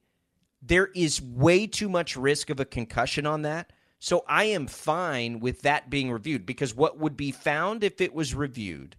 there 0.66 0.86
is 0.94 1.20
way 1.20 1.66
too 1.66 1.88
much 1.88 2.16
risk 2.16 2.48
of 2.48 2.58
a 2.58 2.64
concussion 2.64 3.26
on 3.26 3.42
that. 3.42 3.70
So 3.98 4.24
I 4.26 4.44
am 4.44 4.66
fine 4.66 5.40
with 5.40 5.62
that 5.62 5.90
being 5.90 6.10
reviewed 6.10 6.46
because 6.46 6.74
what 6.74 6.98
would 6.98 7.16
be 7.16 7.32
found 7.32 7.84
if 7.84 8.00
it 8.00 8.14
was 8.14 8.34
reviewed 8.34 8.96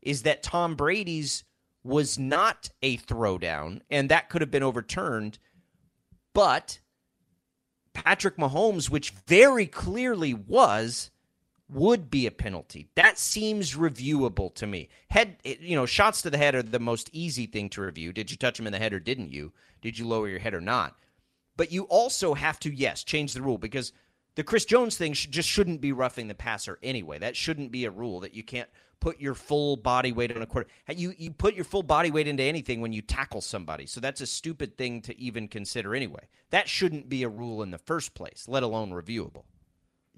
is 0.00 0.22
that 0.22 0.42
Tom 0.42 0.76
Brady's 0.76 1.44
was 1.82 2.18
not 2.18 2.70
a 2.82 2.98
throwdown 2.98 3.80
and 3.90 4.08
that 4.08 4.28
could 4.28 4.40
have 4.40 4.50
been 4.50 4.62
overturned. 4.62 5.38
But 6.34 6.78
Patrick 7.94 8.36
Mahomes, 8.36 8.88
which 8.88 9.10
very 9.10 9.66
clearly 9.66 10.34
was, 10.34 11.10
would 11.70 12.10
be 12.10 12.26
a 12.26 12.30
penalty. 12.30 12.88
That 12.94 13.18
seems 13.18 13.74
reviewable 13.74 14.54
to 14.54 14.66
me. 14.66 14.88
Head, 15.10 15.36
you 15.44 15.76
know, 15.76 15.86
shots 15.86 16.22
to 16.22 16.30
the 16.30 16.38
head 16.38 16.54
are 16.54 16.62
the 16.62 16.78
most 16.78 17.10
easy 17.12 17.46
thing 17.46 17.68
to 17.70 17.82
review. 17.82 18.12
Did 18.12 18.30
you 18.30 18.36
touch 18.36 18.58
him 18.58 18.66
in 18.66 18.72
the 18.72 18.78
head 18.78 18.92
or 18.92 19.00
didn't 19.00 19.32
you? 19.32 19.52
Did 19.82 19.98
you 19.98 20.06
lower 20.06 20.28
your 20.28 20.38
head 20.38 20.54
or 20.54 20.60
not? 20.60 20.96
But 21.56 21.72
you 21.72 21.84
also 21.84 22.34
have 22.34 22.58
to, 22.60 22.72
yes, 22.72 23.04
change 23.04 23.34
the 23.34 23.42
rule 23.42 23.58
because 23.58 23.92
the 24.36 24.44
Chris 24.44 24.64
Jones 24.64 24.96
thing 24.96 25.12
just 25.12 25.48
shouldn't 25.48 25.80
be 25.80 25.92
roughing 25.92 26.28
the 26.28 26.34
passer 26.34 26.78
anyway. 26.82 27.18
That 27.18 27.36
shouldn't 27.36 27.72
be 27.72 27.84
a 27.84 27.90
rule 27.90 28.20
that 28.20 28.34
you 28.34 28.44
can't 28.44 28.68
put 29.00 29.20
your 29.20 29.34
full 29.34 29.76
body 29.76 30.12
weight 30.12 30.34
on 30.34 30.42
a 30.42 30.46
quarter. 30.46 30.68
You 30.88 31.14
you 31.18 31.32
put 31.32 31.54
your 31.54 31.64
full 31.64 31.82
body 31.82 32.10
weight 32.10 32.28
into 32.28 32.42
anything 32.42 32.80
when 32.80 32.92
you 32.92 33.02
tackle 33.02 33.40
somebody. 33.40 33.86
So 33.86 34.00
that's 34.00 34.20
a 34.20 34.26
stupid 34.26 34.76
thing 34.76 35.02
to 35.02 35.18
even 35.20 35.48
consider 35.48 35.94
anyway. 35.94 36.28
That 36.50 36.68
shouldn't 36.68 37.08
be 37.08 37.22
a 37.22 37.28
rule 37.28 37.62
in 37.62 37.70
the 37.70 37.78
first 37.78 38.14
place, 38.14 38.46
let 38.48 38.62
alone 38.62 38.90
reviewable. 38.90 39.44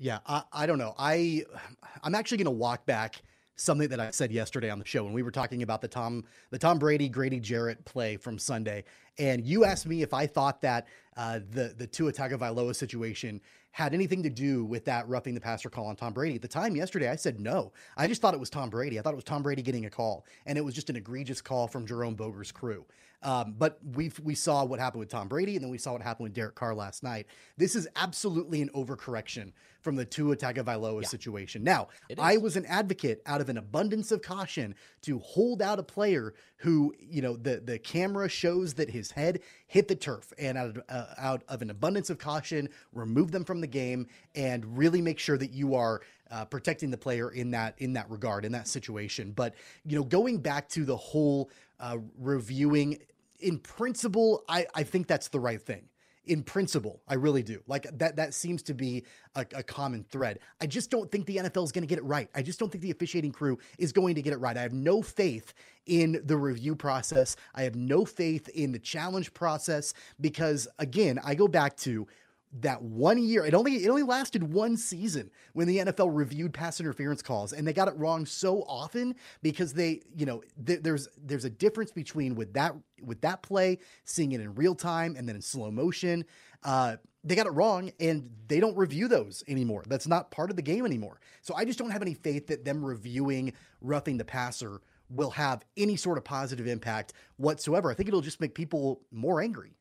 Yeah, 0.00 0.20
I, 0.26 0.42
I 0.50 0.66
don't 0.66 0.78
know. 0.78 0.94
I 0.98 1.44
I'm 2.02 2.14
actually 2.14 2.38
going 2.38 2.46
to 2.46 2.50
walk 2.50 2.86
back 2.86 3.22
something 3.56 3.90
that 3.90 4.00
I 4.00 4.10
said 4.10 4.32
yesterday 4.32 4.70
on 4.70 4.78
the 4.78 4.86
show 4.86 5.04
when 5.04 5.12
we 5.12 5.22
were 5.22 5.30
talking 5.30 5.62
about 5.62 5.82
the 5.82 5.88
Tom 5.88 6.24
the 6.50 6.58
Tom 6.58 6.78
Brady 6.78 7.08
Grady 7.08 7.38
Jarrett 7.38 7.84
play 7.84 8.16
from 8.16 8.38
Sunday, 8.38 8.84
and 9.18 9.44
you 9.44 9.64
asked 9.64 9.86
me 9.86 10.02
if 10.02 10.14
I 10.14 10.26
thought 10.26 10.62
that 10.62 10.88
uh, 11.16 11.40
the 11.50 11.74
the 11.76 11.86
Tua 11.86 12.12
Tagovailoa 12.12 12.74
situation 12.74 13.40
had 13.72 13.94
anything 13.94 14.22
to 14.22 14.30
do 14.30 14.64
with 14.64 14.84
that 14.86 15.06
roughing 15.08 15.34
the 15.34 15.40
passer 15.40 15.70
call 15.70 15.86
on 15.86 15.94
Tom 15.94 16.12
Brady. 16.12 16.36
At 16.36 16.42
the 16.42 16.48
time 16.48 16.74
yesterday, 16.74 17.08
I 17.08 17.14
said 17.14 17.38
no. 17.38 17.72
I 17.96 18.08
just 18.08 18.20
thought 18.20 18.34
it 18.34 18.40
was 18.40 18.50
Tom 18.50 18.68
Brady. 18.68 18.98
I 18.98 19.02
thought 19.02 19.12
it 19.12 19.16
was 19.16 19.24
Tom 19.24 19.42
Brady 19.42 19.62
getting 19.62 19.84
a 19.84 19.90
call, 19.90 20.24
and 20.46 20.56
it 20.56 20.64
was 20.64 20.74
just 20.74 20.90
an 20.90 20.96
egregious 20.96 21.42
call 21.42 21.68
from 21.68 21.86
Jerome 21.86 22.14
Boger's 22.14 22.50
crew. 22.50 22.84
Um, 23.22 23.54
but 23.58 23.78
we 23.94 24.10
we 24.22 24.34
saw 24.34 24.64
what 24.64 24.80
happened 24.80 25.00
with 25.00 25.10
Tom 25.10 25.28
Brady, 25.28 25.56
and 25.56 25.64
then 25.64 25.70
we 25.70 25.78
saw 25.78 25.92
what 25.92 26.02
happened 26.02 26.24
with 26.24 26.34
Derek 26.34 26.54
Carr 26.54 26.74
last 26.74 27.02
night. 27.02 27.26
This 27.58 27.76
is 27.76 27.86
absolutely 27.96 28.62
an 28.62 28.70
overcorrection 28.70 29.52
from 29.80 29.96
the 29.96 30.04
Tua 30.04 30.36
Tagovailoa 30.36 31.02
yeah. 31.02 31.08
situation. 31.08 31.64
Now, 31.64 31.88
I 32.18 32.36
was 32.36 32.56
an 32.56 32.66
advocate 32.66 33.22
out 33.26 33.40
of 33.40 33.48
an 33.48 33.58
abundance 33.58 34.10
of 34.10 34.22
caution 34.22 34.74
to 35.02 35.18
hold 35.18 35.62
out 35.62 35.78
a 35.78 35.82
player 35.82 36.34
who, 36.56 36.94
you 36.98 37.20
know, 37.20 37.36
the 37.36 37.60
the 37.60 37.78
camera 37.78 38.28
shows 38.28 38.74
that 38.74 38.88
his 38.88 39.10
head 39.10 39.40
hit 39.66 39.88
the 39.88 39.96
turf, 39.96 40.32
and 40.38 40.56
out 40.56 40.70
of, 40.70 40.82
uh, 40.88 41.06
out 41.18 41.42
of 41.48 41.60
an 41.60 41.68
abundance 41.70 42.08
of 42.08 42.18
caution, 42.18 42.68
remove 42.92 43.32
them 43.32 43.44
from 43.44 43.60
the 43.60 43.66
game 43.66 44.06
and 44.34 44.78
really 44.78 45.02
make 45.02 45.18
sure 45.18 45.36
that 45.36 45.52
you 45.52 45.74
are 45.74 46.00
uh, 46.30 46.44
protecting 46.44 46.90
the 46.90 46.98
player 46.98 47.30
in 47.30 47.50
that 47.50 47.74
in 47.78 47.92
that 47.94 48.08
regard 48.10 48.44
in 48.44 48.52
that 48.52 48.68
situation. 48.68 49.32
But 49.32 49.54
you 49.84 49.96
know, 49.96 50.04
going 50.04 50.38
back 50.38 50.68
to 50.70 50.84
the 50.84 50.96
whole 50.96 51.50
uh, 51.78 51.98
reviewing 52.18 52.98
in 53.42 53.58
principle, 53.58 54.44
I, 54.48 54.66
I 54.74 54.82
think 54.82 55.06
that's 55.06 55.28
the 55.28 55.40
right 55.40 55.60
thing. 55.60 55.88
In 56.26 56.42
principle, 56.42 57.00
I 57.08 57.14
really 57.14 57.42
do. 57.42 57.62
Like 57.66 57.86
that 57.98 58.16
that 58.16 58.34
seems 58.34 58.62
to 58.64 58.74
be 58.74 59.04
a, 59.34 59.44
a 59.54 59.62
common 59.62 60.04
thread. 60.04 60.38
I 60.60 60.66
just 60.66 60.90
don't 60.90 61.10
think 61.10 61.26
the 61.26 61.38
NFL 61.38 61.64
is 61.64 61.72
going 61.72 61.82
to 61.82 61.88
get 61.88 61.98
it 61.98 62.04
right. 62.04 62.28
I 62.34 62.42
just 62.42 62.58
don't 62.58 62.70
think 62.70 62.82
the 62.82 62.90
officiating 62.90 63.32
crew 63.32 63.58
is 63.78 63.90
going 63.92 64.14
to 64.14 64.22
get 64.22 64.32
it 64.32 64.36
right. 64.36 64.56
I 64.56 64.62
have 64.62 64.74
no 64.74 65.02
faith 65.02 65.54
in 65.86 66.20
the 66.24 66.36
review 66.36 66.76
process. 66.76 67.36
I 67.54 67.62
have 67.62 67.74
no 67.74 68.04
faith 68.04 68.48
in 68.50 68.70
the 68.70 68.78
challenge 68.78 69.32
process 69.32 69.94
because 70.20 70.68
again, 70.78 71.18
I 71.24 71.34
go 71.34 71.48
back 71.48 71.76
to 71.78 72.06
that 72.52 72.82
one 72.82 73.18
year 73.22 73.44
it 73.44 73.54
only 73.54 73.76
it 73.84 73.88
only 73.88 74.02
lasted 74.02 74.42
one 74.42 74.76
season 74.76 75.30
when 75.52 75.68
the 75.68 75.78
NFL 75.78 76.10
reviewed 76.12 76.52
pass 76.52 76.80
interference 76.80 77.22
calls 77.22 77.52
and 77.52 77.66
they 77.66 77.72
got 77.72 77.86
it 77.86 77.96
wrong 77.96 78.26
so 78.26 78.62
often 78.62 79.14
because 79.40 79.72
they 79.72 80.00
you 80.16 80.26
know 80.26 80.42
th- 80.66 80.82
there's 80.82 81.08
there's 81.16 81.44
a 81.44 81.50
difference 81.50 81.92
between 81.92 82.34
with 82.34 82.52
that 82.54 82.74
with 83.02 83.20
that 83.20 83.42
play 83.42 83.78
seeing 84.04 84.32
it 84.32 84.40
in 84.40 84.54
real 84.54 84.74
time 84.74 85.14
and 85.16 85.28
then 85.28 85.36
in 85.36 85.42
slow 85.42 85.70
motion. 85.70 86.24
Uh, 86.64 86.96
they 87.22 87.34
got 87.34 87.46
it 87.46 87.50
wrong 87.50 87.90
and 88.00 88.28
they 88.48 88.60
don't 88.60 88.76
review 88.76 89.06
those 89.06 89.44
anymore. 89.46 89.84
That's 89.86 90.06
not 90.06 90.30
part 90.30 90.50
of 90.50 90.56
the 90.56 90.62
game 90.62 90.84
anymore. 90.84 91.20
So 91.42 91.54
I 91.54 91.64
just 91.64 91.78
don't 91.78 91.90
have 91.90 92.02
any 92.02 92.14
faith 92.14 92.46
that 92.48 92.64
them 92.64 92.84
reviewing 92.84 93.52
roughing 93.80 94.16
the 94.16 94.24
passer 94.24 94.80
will 95.08 95.30
have 95.30 95.64
any 95.76 95.96
sort 95.96 96.18
of 96.18 96.24
positive 96.24 96.66
impact 96.66 97.12
whatsoever. 97.36 97.90
I 97.90 97.94
think 97.94 98.08
it'll 98.08 98.20
just 98.20 98.40
make 98.40 98.54
people 98.54 99.02
more 99.12 99.40
angry 99.40 99.74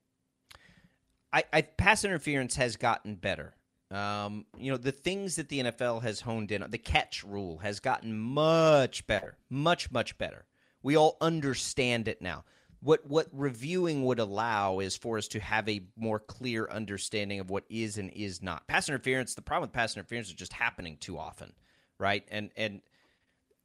I, 1.32 1.44
I 1.54 1.62
pass 1.62 2.04
interference 2.04 2.56
has 2.56 2.76
gotten 2.76 3.16
better. 3.16 3.56
Um, 3.92 4.46
you 4.58 4.72
know, 4.72 4.78
the 4.78 4.92
things 4.92 5.36
that 5.38 5.50
the 5.50 5.64
NFL 5.64 6.04
has 6.04 6.22
honed 6.22 6.52
in, 6.52 6.64
the 6.70 6.78
catch 6.78 7.24
rule 7.24 7.58
has 7.60 7.80
gotten 7.80 8.18
much 8.18 9.06
better, 9.08 9.38
much 9.50 9.92
much 9.92 10.18
better. 10.18 10.46
We 10.84 10.96
all 10.96 11.18
understand 11.22 12.08
it 12.08 12.22
now. 12.22 12.46
What 12.82 13.06
what 13.08 13.28
reviewing 13.34 14.06
would 14.06 14.20
allow 14.20 14.80
is 14.80 14.96
for 14.96 15.18
us 15.18 15.28
to 15.30 15.40
have 15.40 15.68
a 15.68 15.82
more 15.98 16.20
clear 16.20 16.68
understanding 16.70 17.40
of 17.40 17.50
what 17.50 17.64
is 17.70 17.98
and 17.98 18.12
is 18.12 18.44
not. 18.44 18.68
Pass 18.68 18.90
interference, 18.90 19.34
the 19.34 19.42
problem 19.42 19.68
with 19.68 19.74
pass 19.74 19.96
interference 19.96 20.28
is 20.28 20.34
just 20.34 20.54
happening 20.54 20.98
too 20.98 21.18
often, 21.18 21.52
right? 22.00 22.24
And 22.30 22.52
and 22.56 22.82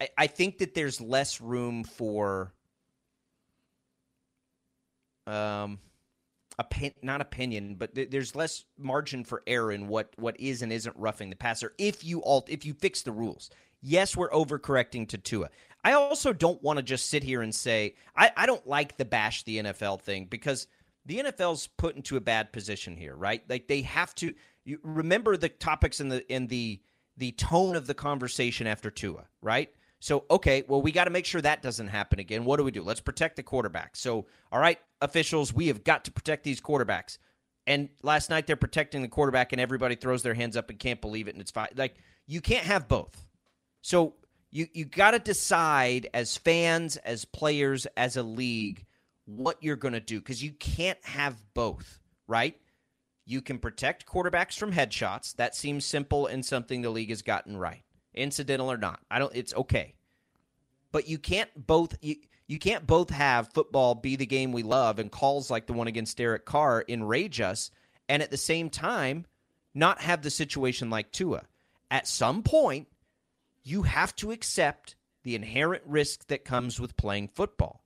I, 0.00 0.08
I 0.16 0.26
think 0.26 0.58
that 0.58 0.74
there's 0.74 1.00
less 1.02 1.40
room 1.40 1.84
for 1.84 2.52
um 5.26 5.78
not 7.02 7.20
opinion, 7.20 7.74
but 7.74 7.94
th- 7.94 8.10
there's 8.10 8.36
less 8.36 8.64
margin 8.78 9.24
for 9.24 9.42
error 9.46 9.72
in 9.72 9.88
what 9.88 10.12
what 10.16 10.38
is 10.38 10.62
and 10.62 10.72
isn't 10.72 10.96
roughing 10.96 11.30
the 11.30 11.36
passer 11.36 11.72
if 11.78 12.04
you 12.04 12.22
alt 12.22 12.48
if 12.48 12.64
you 12.64 12.74
fix 12.74 13.02
the 13.02 13.12
rules. 13.12 13.50
Yes, 13.80 14.16
we're 14.16 14.30
overcorrecting 14.30 15.08
to 15.08 15.18
Tua. 15.18 15.50
I 15.84 15.92
also 15.92 16.32
don't 16.32 16.62
want 16.62 16.78
to 16.78 16.82
just 16.82 17.10
sit 17.10 17.22
here 17.22 17.42
and 17.42 17.54
say 17.54 17.94
I, 18.16 18.32
I 18.36 18.46
don't 18.46 18.66
like 18.66 18.96
the 18.96 19.04
bash 19.04 19.42
the 19.42 19.58
NFL 19.58 20.00
thing 20.00 20.26
because 20.26 20.66
the 21.06 21.18
NFL's 21.18 21.66
put 21.66 21.96
into 21.96 22.16
a 22.16 22.20
bad 22.20 22.52
position 22.52 22.96
here, 22.96 23.14
right? 23.14 23.42
Like 23.48 23.68
they 23.68 23.82
have 23.82 24.14
to 24.16 24.34
you 24.64 24.78
remember 24.82 25.36
the 25.36 25.48
topics 25.48 26.00
in 26.00 26.08
the 26.08 26.32
in 26.32 26.46
the 26.46 26.80
the 27.16 27.32
tone 27.32 27.76
of 27.76 27.86
the 27.86 27.94
conversation 27.94 28.66
after 28.66 28.90
Tua, 28.90 29.26
right? 29.42 29.70
So, 30.00 30.24
okay, 30.30 30.64
well, 30.68 30.82
we 30.82 30.92
got 30.92 31.04
to 31.04 31.10
make 31.10 31.24
sure 31.24 31.40
that 31.40 31.62
doesn't 31.62 31.88
happen 31.88 32.18
again. 32.18 32.44
What 32.44 32.58
do 32.58 32.64
we 32.64 32.70
do? 32.70 32.82
Let's 32.82 33.00
protect 33.00 33.36
the 33.36 33.42
quarterback. 33.42 33.96
So, 33.96 34.26
all 34.52 34.60
right, 34.60 34.78
officials, 35.00 35.52
we 35.52 35.68
have 35.68 35.82
got 35.82 36.04
to 36.04 36.12
protect 36.12 36.44
these 36.44 36.60
quarterbacks. 36.60 37.18
And 37.66 37.88
last 38.02 38.28
night 38.28 38.46
they're 38.46 38.56
protecting 38.56 39.02
the 39.02 39.08
quarterback, 39.08 39.52
and 39.52 39.60
everybody 39.60 39.94
throws 39.94 40.22
their 40.22 40.34
hands 40.34 40.56
up 40.56 40.68
and 40.68 40.78
can't 40.78 41.00
believe 41.00 41.28
it, 41.28 41.34
and 41.34 41.40
it's 41.40 41.50
fine. 41.50 41.68
Like 41.76 41.96
you 42.26 42.40
can't 42.40 42.66
have 42.66 42.88
both. 42.88 43.26
So 43.80 44.14
you 44.50 44.66
you 44.72 44.84
got 44.84 45.12
to 45.12 45.18
decide 45.18 46.08
as 46.12 46.36
fans, 46.36 46.96
as 46.98 47.24
players, 47.24 47.86
as 47.96 48.16
a 48.16 48.22
league, 48.22 48.84
what 49.24 49.62
you're 49.62 49.76
going 49.76 49.94
to 49.94 50.00
do 50.00 50.20
because 50.20 50.42
you 50.42 50.52
can't 50.52 51.02
have 51.02 51.36
both, 51.54 52.00
right? 52.28 52.56
You 53.24 53.40
can 53.40 53.58
protect 53.58 54.04
quarterbacks 54.04 54.58
from 54.58 54.72
headshots. 54.72 55.34
That 55.36 55.54
seems 55.54 55.86
simple 55.86 56.26
and 56.26 56.44
something 56.44 56.82
the 56.82 56.90
league 56.90 57.08
has 57.08 57.22
gotten 57.22 57.56
right 57.56 57.83
incidental 58.14 58.70
or 58.70 58.76
not. 58.76 59.00
I 59.10 59.18
don't. 59.18 59.34
It's 59.34 59.54
okay, 59.54 59.94
but 60.92 61.08
you 61.08 61.18
can't 61.18 61.50
both. 61.56 61.96
You, 62.00 62.16
you 62.46 62.58
can't 62.58 62.86
both 62.86 63.10
have 63.10 63.52
football 63.52 63.94
be 63.94 64.16
the 64.16 64.26
game 64.26 64.52
we 64.52 64.62
love 64.62 64.98
and 64.98 65.10
calls 65.10 65.50
like 65.50 65.66
the 65.66 65.72
one 65.72 65.86
against 65.86 66.16
Derek 66.16 66.44
Carr 66.44 66.84
enrage 66.88 67.40
us, 67.40 67.70
and 68.08 68.22
at 68.22 68.30
the 68.30 68.36
same 68.36 68.70
time 68.70 69.26
not 69.74 70.00
have 70.00 70.22
the 70.22 70.30
situation 70.30 70.90
like 70.90 71.10
Tua. 71.10 71.42
At 71.90 72.06
some 72.06 72.42
point, 72.42 72.88
you 73.62 73.82
have 73.82 74.14
to 74.16 74.30
accept 74.30 74.94
the 75.22 75.34
inherent 75.34 75.82
risk 75.86 76.26
that 76.28 76.44
comes 76.44 76.78
with 76.78 76.96
playing 76.96 77.28
football. 77.28 77.82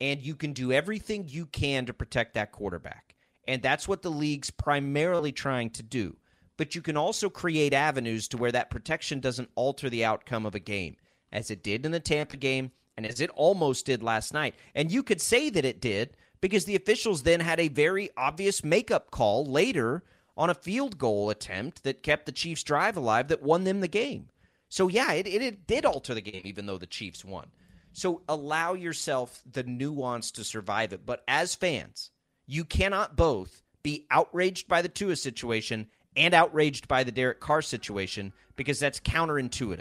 And 0.00 0.22
you 0.22 0.34
can 0.34 0.52
do 0.52 0.72
everything 0.72 1.26
you 1.28 1.46
can 1.46 1.86
to 1.86 1.92
protect 1.92 2.34
that 2.34 2.52
quarterback. 2.52 3.14
And 3.48 3.62
that's 3.62 3.88
what 3.88 4.02
the 4.02 4.10
league's 4.10 4.50
primarily 4.50 5.32
trying 5.32 5.70
to 5.70 5.82
do 5.82 6.16
but 6.56 6.74
you 6.74 6.82
can 6.82 6.96
also 6.96 7.28
create 7.28 7.72
avenues 7.72 8.28
to 8.28 8.36
where 8.36 8.52
that 8.52 8.70
protection 8.70 9.20
doesn't 9.20 9.50
alter 9.54 9.90
the 9.90 10.04
outcome 10.04 10.46
of 10.46 10.54
a 10.54 10.60
game, 10.60 10.96
as 11.32 11.50
it 11.50 11.62
did 11.62 11.84
in 11.84 11.92
the 11.92 12.00
Tampa 12.00 12.36
game 12.36 12.70
and 12.96 13.06
as 13.06 13.20
it 13.20 13.30
almost 13.30 13.86
did 13.86 14.02
last 14.02 14.32
night. 14.32 14.54
And 14.74 14.90
you 14.90 15.02
could 15.02 15.20
say 15.20 15.50
that 15.50 15.64
it 15.64 15.80
did 15.80 16.16
because 16.40 16.64
the 16.64 16.76
officials 16.76 17.22
then 17.22 17.40
had 17.40 17.60
a 17.60 17.68
very 17.68 18.10
obvious 18.16 18.64
makeup 18.64 19.10
call 19.10 19.44
later 19.44 20.02
on 20.36 20.50
a 20.50 20.54
field 20.54 20.98
goal 20.98 21.30
attempt 21.30 21.82
that 21.84 22.02
kept 22.02 22.26
the 22.26 22.32
Chiefs' 22.32 22.62
drive 22.62 22.96
alive 22.96 23.28
that 23.28 23.42
won 23.42 23.64
them 23.64 23.80
the 23.80 23.88
game. 23.88 24.28
So, 24.68 24.88
yeah, 24.88 25.12
it, 25.12 25.26
it, 25.26 25.42
it 25.42 25.66
did 25.66 25.84
alter 25.84 26.14
the 26.14 26.20
game, 26.20 26.42
even 26.44 26.66
though 26.66 26.78
the 26.78 26.86
Chiefs 26.86 27.24
won. 27.24 27.46
So, 27.92 28.22
allow 28.28 28.74
yourself 28.74 29.42
the 29.50 29.62
nuance 29.62 30.30
to 30.32 30.44
survive 30.44 30.92
it. 30.92 31.06
But 31.06 31.22
as 31.28 31.54
fans, 31.54 32.10
you 32.46 32.64
cannot 32.64 33.16
both 33.16 33.62
be 33.82 34.06
outraged 34.10 34.68
by 34.68 34.82
the 34.82 34.88
Tua 34.88 35.16
situation 35.16 35.86
and 36.16 36.34
outraged 36.34 36.88
by 36.88 37.04
the 37.04 37.12
Derek 37.12 37.40
Carr 37.40 37.62
situation 37.62 38.32
because 38.56 38.78
that's 38.78 39.00
counterintuitive. 39.00 39.80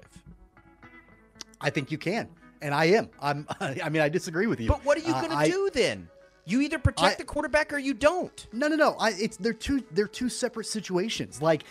I 1.62 1.70
think 1.70 1.92
you 1.92 1.98
can, 1.98 2.30
and 2.62 2.74
I 2.74 2.86
am. 2.86 3.10
I'm. 3.22 3.48
I 3.60 3.90
mean, 3.90 4.02
I 4.02 4.10
disagree 4.10 4.48
with 4.48 4.60
you. 4.60 4.68
But 4.68 4.84
what 4.86 4.98
are 4.98 5.02
you 5.02 5.14
going 5.14 5.30
to 5.30 5.38
uh, 5.38 5.46
do 5.46 5.70
then? 5.74 6.10
You 6.48 6.62
either 6.62 6.78
protect 6.78 7.16
I- 7.16 7.16
the 7.16 7.24
quarterback 7.24 7.74
or 7.74 7.80
you 7.80 7.94
don't. 7.94 8.46
No, 8.54 8.68
no, 8.68 8.76
no. 8.76 8.96
I, 9.00 9.12
it's 9.12 9.38
they're 9.38 9.54
two 9.54 9.84
they're 9.92 10.08
two 10.08 10.30
separate 10.30 10.66
situations. 10.68 11.42
Like 11.42 11.64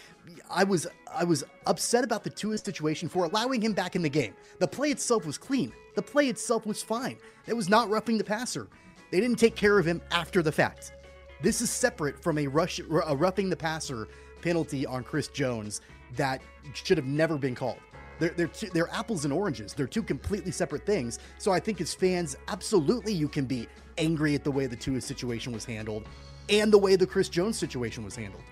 I 0.50 0.64
was 0.64 0.87
I 1.14 1.25
was 1.25 1.44
upset 1.66 2.02
about 2.02 2.25
the 2.25 2.30
Tua 2.30 2.59
situation 2.59 3.09
for 3.09 3.25
allowing 3.25 3.62
him 3.62 3.73
back 3.73 3.94
in 3.94 4.02
the 4.02 4.09
game. 4.09 4.35
The 4.59 4.66
play 4.66 4.90
itself 4.90 5.26
was 5.26 5.38
clean. 5.38 5.73
The 5.94 6.02
play 6.02 6.28
itself 6.28 6.66
was 6.66 6.83
fine. 6.83 7.18
It 7.47 7.54
was 7.54 7.68
not 7.68 7.88
roughing 7.88 8.18
the 8.18 8.25
passer. 8.25 8.68
They 9.12 9.21
didn't 9.21 9.38
take 9.38 9.54
care 9.54 9.78
of 9.78 9.87
him 9.87 10.02
after 10.11 10.42
the 10.42 10.50
fact. 10.50 10.92
This 11.40 11.61
is 11.61 11.71
separate 11.71 12.21
from 12.21 12.38
a 12.38 12.47
rush 12.47 12.80
a 12.80 13.14
roughing 13.14 13.50
the 13.50 13.56
passer 13.56 14.09
penalty 14.45 14.85
on 14.85 15.03
Chris 15.03 15.29
Jones 15.29 15.81
that 16.17 16.43
should 16.75 16.99
have 16.99 17.07
never 17.07 17.39
been 17.39 17.55
called. 17.55 17.79
They're, 18.19 18.31
they're, 18.31 18.47
two, 18.47 18.69
they're 18.69 18.91
apples 18.91 19.25
and 19.25 19.33
oranges. 19.33 19.73
They're 19.73 19.87
two 19.87 20.03
completely 20.03 20.53
separate 20.53 20.85
things. 20.87 21.19
So 21.39 21.51
I 21.51 21.59
think 21.59 21.81
as 21.81 21.95
fans, 21.95 22.37
absolutely 22.49 23.13
you 23.13 23.27
can 23.27 23.47
be 23.47 23.67
angry 23.97 24.35
at 24.35 24.45
the 24.45 24.51
way 24.51 24.67
the 24.67 24.77
Tua 24.77 25.01
situation 25.01 25.53
was 25.53 25.65
handled 25.65 26.07
and 26.51 26.71
the 26.71 26.79
way 26.79 26.95
the 26.95 27.07
Chris 27.07 27.29
Jones 27.29 27.59
situation 27.59 28.05
was 28.05 28.15
handled. 28.15 28.45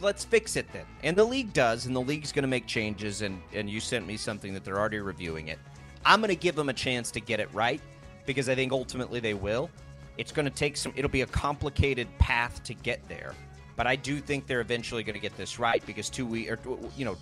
Let's 0.00 0.24
fix 0.24 0.54
it 0.54 0.72
then. 0.72 0.86
And 1.02 1.16
the 1.16 1.24
league 1.24 1.52
does, 1.52 1.86
and 1.86 1.96
the 1.96 2.00
league's 2.00 2.30
going 2.30 2.44
to 2.44 2.48
make 2.48 2.66
changes. 2.66 3.22
And, 3.22 3.42
and 3.52 3.68
you 3.68 3.80
sent 3.80 4.06
me 4.06 4.16
something 4.16 4.54
that 4.54 4.64
they're 4.64 4.78
already 4.78 5.00
reviewing 5.00 5.48
it. 5.48 5.58
I'm 6.06 6.20
going 6.20 6.28
to 6.28 6.36
give 6.36 6.54
them 6.54 6.68
a 6.68 6.72
chance 6.72 7.10
to 7.10 7.20
get 7.20 7.40
it 7.40 7.48
right 7.52 7.80
because 8.24 8.48
I 8.48 8.54
think 8.54 8.70
ultimately 8.72 9.18
they 9.18 9.34
will. 9.34 9.68
It's 10.16 10.30
going 10.30 10.44
to 10.44 10.54
take 10.54 10.76
some, 10.76 10.92
it'll 10.94 11.10
be 11.10 11.22
a 11.22 11.26
complicated 11.26 12.06
path 12.18 12.62
to 12.62 12.74
get 12.74 13.06
there. 13.08 13.34
But 13.76 13.86
I 13.86 13.96
do 13.96 14.20
think 14.20 14.46
they're 14.46 14.60
eventually 14.60 15.02
going 15.02 15.14
to 15.14 15.20
get 15.20 15.36
this 15.36 15.58
right 15.58 15.84
because 15.86 16.08
two 16.08 16.26
we 16.26 16.48
or 16.48 16.58
you 16.96 17.04
know, 17.04 17.16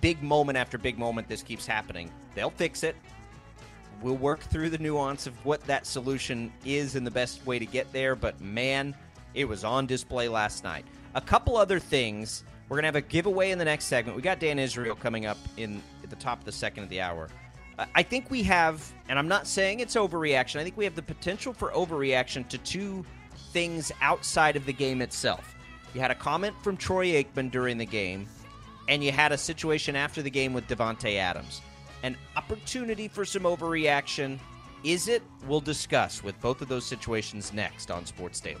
big 0.00 0.22
moment 0.22 0.58
after 0.58 0.76
big 0.76 0.98
moment, 0.98 1.28
this 1.28 1.42
keeps 1.42 1.66
happening. 1.66 2.10
They'll 2.34 2.50
fix 2.50 2.82
it. 2.82 2.96
We'll 4.02 4.16
work 4.16 4.40
through 4.40 4.70
the 4.70 4.78
nuance 4.78 5.26
of 5.26 5.44
what 5.44 5.62
that 5.62 5.86
solution 5.86 6.52
is 6.64 6.96
and 6.96 7.06
the 7.06 7.10
best 7.10 7.46
way 7.46 7.58
to 7.58 7.66
get 7.66 7.90
there. 7.92 8.16
But 8.16 8.40
man, 8.40 8.94
it 9.34 9.46
was 9.46 9.64
on 9.64 9.86
display 9.86 10.28
last 10.28 10.64
night. 10.64 10.84
A 11.14 11.20
couple 11.20 11.56
other 11.56 11.78
things. 11.78 12.44
We're 12.68 12.76
gonna 12.76 12.88
have 12.88 12.96
a 12.96 13.00
giveaway 13.00 13.50
in 13.50 13.58
the 13.58 13.64
next 13.64 13.84
segment. 13.84 14.16
We 14.16 14.22
got 14.22 14.40
Dan 14.40 14.58
Israel 14.58 14.94
coming 14.94 15.26
up 15.26 15.38
in 15.56 15.82
at 16.02 16.10
the 16.10 16.16
top 16.16 16.38
of 16.40 16.44
the 16.44 16.52
second 16.52 16.82
of 16.84 16.88
the 16.88 17.00
hour. 17.00 17.28
I 17.94 18.02
think 18.02 18.30
we 18.30 18.42
have, 18.44 18.92
and 19.08 19.18
I'm 19.18 19.26
not 19.26 19.46
saying 19.46 19.80
it's 19.80 19.96
overreaction. 19.96 20.60
I 20.60 20.64
think 20.64 20.76
we 20.76 20.84
have 20.84 20.94
the 20.94 21.02
potential 21.02 21.52
for 21.52 21.70
overreaction 21.72 22.48
to 22.48 22.58
two 22.58 23.04
things 23.52 23.90
outside 24.00 24.54
of 24.56 24.64
the 24.64 24.72
game 24.72 25.02
itself. 25.02 25.53
You 25.94 26.00
had 26.00 26.10
a 26.10 26.16
comment 26.16 26.56
from 26.62 26.76
Troy 26.76 27.12
Aikman 27.12 27.52
during 27.52 27.78
the 27.78 27.86
game, 27.86 28.26
and 28.88 29.02
you 29.02 29.12
had 29.12 29.30
a 29.30 29.38
situation 29.38 29.94
after 29.94 30.22
the 30.22 30.30
game 30.30 30.52
with 30.52 30.66
Davante 30.66 31.16
Adams. 31.16 31.62
An 32.02 32.16
opportunity 32.36 33.06
for 33.06 33.24
some 33.24 33.44
overreaction. 33.44 34.38
Is 34.82 35.08
it? 35.08 35.22
We'll 35.46 35.60
discuss 35.60 36.22
with 36.22 36.38
both 36.40 36.60
of 36.60 36.68
those 36.68 36.84
situations 36.84 37.52
next 37.52 37.90
on 37.90 38.04
Sports 38.06 38.40
Daily. 38.40 38.60